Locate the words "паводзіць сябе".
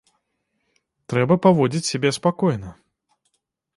1.45-2.09